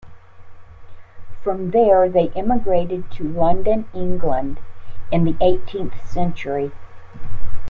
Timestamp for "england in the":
3.93-5.35